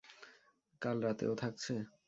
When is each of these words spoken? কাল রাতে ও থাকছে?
কাল 0.81 0.97
রাতে 1.05 1.23
ও 1.27 1.33
থাকছে? 1.41 1.73